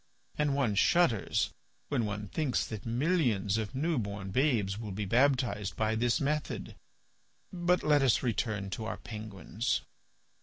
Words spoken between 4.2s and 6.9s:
babes will be baptized by this method.